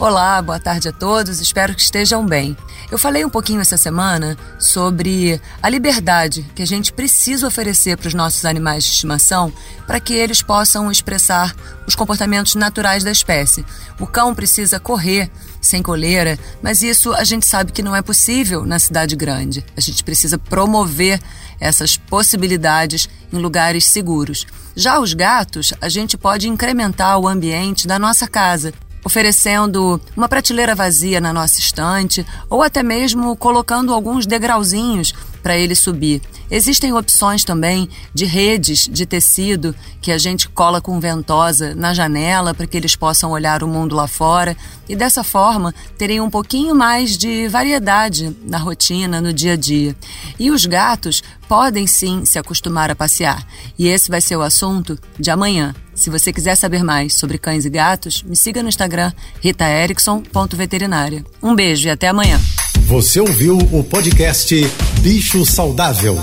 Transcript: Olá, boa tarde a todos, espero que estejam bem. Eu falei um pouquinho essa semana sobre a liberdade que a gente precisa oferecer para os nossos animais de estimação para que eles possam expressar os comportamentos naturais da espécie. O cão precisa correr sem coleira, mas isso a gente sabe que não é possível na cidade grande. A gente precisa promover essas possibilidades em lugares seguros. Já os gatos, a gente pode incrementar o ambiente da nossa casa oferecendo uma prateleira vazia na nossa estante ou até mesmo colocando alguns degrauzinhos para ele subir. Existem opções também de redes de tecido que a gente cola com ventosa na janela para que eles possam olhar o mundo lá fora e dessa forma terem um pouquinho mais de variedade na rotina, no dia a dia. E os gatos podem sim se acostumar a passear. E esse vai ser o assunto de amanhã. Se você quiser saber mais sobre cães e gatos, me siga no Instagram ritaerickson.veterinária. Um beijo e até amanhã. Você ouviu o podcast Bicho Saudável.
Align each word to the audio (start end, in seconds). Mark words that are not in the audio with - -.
Olá, 0.00 0.42
boa 0.42 0.58
tarde 0.58 0.88
a 0.88 0.92
todos, 0.92 1.40
espero 1.40 1.72
que 1.72 1.80
estejam 1.80 2.26
bem. 2.26 2.56
Eu 2.90 2.98
falei 2.98 3.24
um 3.24 3.30
pouquinho 3.30 3.60
essa 3.60 3.76
semana 3.76 4.36
sobre 4.58 5.40
a 5.62 5.68
liberdade 5.70 6.44
que 6.52 6.62
a 6.62 6.66
gente 6.66 6.92
precisa 6.92 7.46
oferecer 7.46 7.96
para 7.96 8.08
os 8.08 8.14
nossos 8.14 8.44
animais 8.44 8.84
de 8.84 8.90
estimação 8.90 9.52
para 9.86 10.00
que 10.00 10.12
eles 10.12 10.42
possam 10.42 10.90
expressar 10.90 11.54
os 11.86 11.94
comportamentos 11.94 12.56
naturais 12.56 13.04
da 13.04 13.10
espécie. 13.12 13.64
O 14.00 14.06
cão 14.06 14.34
precisa 14.34 14.80
correr 14.80 15.30
sem 15.60 15.80
coleira, 15.80 16.36
mas 16.60 16.82
isso 16.82 17.14
a 17.14 17.22
gente 17.22 17.46
sabe 17.46 17.70
que 17.70 17.82
não 17.82 17.94
é 17.94 18.02
possível 18.02 18.66
na 18.66 18.80
cidade 18.80 19.14
grande. 19.14 19.64
A 19.76 19.80
gente 19.80 20.02
precisa 20.02 20.36
promover 20.36 21.20
essas 21.60 21.96
possibilidades 21.96 23.08
em 23.32 23.38
lugares 23.38 23.86
seguros. 23.86 24.44
Já 24.74 24.98
os 24.98 25.14
gatos, 25.14 25.72
a 25.80 25.88
gente 25.88 26.18
pode 26.18 26.48
incrementar 26.48 27.16
o 27.16 27.28
ambiente 27.28 27.86
da 27.86 27.96
nossa 27.96 28.26
casa 28.26 28.74
oferecendo 29.04 30.00
uma 30.16 30.28
prateleira 30.28 30.74
vazia 30.74 31.20
na 31.20 31.32
nossa 31.32 31.60
estante 31.60 32.26
ou 32.48 32.62
até 32.62 32.82
mesmo 32.82 33.36
colocando 33.36 33.92
alguns 33.92 34.26
degrauzinhos 34.26 35.12
para 35.42 35.56
ele 35.56 35.74
subir. 35.74 36.22
Existem 36.54 36.92
opções 36.92 37.42
também 37.42 37.88
de 38.14 38.24
redes 38.24 38.86
de 38.88 39.04
tecido 39.04 39.74
que 40.00 40.12
a 40.12 40.18
gente 40.18 40.48
cola 40.48 40.80
com 40.80 41.00
ventosa 41.00 41.74
na 41.74 41.92
janela 41.92 42.54
para 42.54 42.64
que 42.64 42.76
eles 42.76 42.94
possam 42.94 43.32
olhar 43.32 43.64
o 43.64 43.66
mundo 43.66 43.96
lá 43.96 44.06
fora 44.06 44.56
e 44.88 44.94
dessa 44.94 45.24
forma 45.24 45.74
terem 45.98 46.20
um 46.20 46.30
pouquinho 46.30 46.72
mais 46.72 47.18
de 47.18 47.48
variedade 47.48 48.36
na 48.44 48.56
rotina, 48.56 49.20
no 49.20 49.32
dia 49.32 49.54
a 49.54 49.56
dia. 49.56 49.96
E 50.38 50.52
os 50.52 50.64
gatos 50.64 51.24
podem 51.48 51.88
sim 51.88 52.24
se 52.24 52.38
acostumar 52.38 52.88
a 52.88 52.94
passear. 52.94 53.44
E 53.76 53.88
esse 53.88 54.08
vai 54.08 54.20
ser 54.20 54.36
o 54.36 54.42
assunto 54.42 54.96
de 55.18 55.32
amanhã. 55.32 55.74
Se 55.92 56.08
você 56.08 56.32
quiser 56.32 56.54
saber 56.54 56.84
mais 56.84 57.14
sobre 57.14 57.36
cães 57.36 57.64
e 57.64 57.70
gatos, 57.70 58.22
me 58.22 58.36
siga 58.36 58.62
no 58.62 58.68
Instagram 58.68 59.12
ritaerickson.veterinária. 59.40 61.24
Um 61.42 61.52
beijo 61.52 61.88
e 61.88 61.90
até 61.90 62.06
amanhã. 62.06 62.40
Você 62.86 63.18
ouviu 63.18 63.58
o 63.58 63.82
podcast 63.82 64.54
Bicho 65.00 65.44
Saudável. 65.44 66.16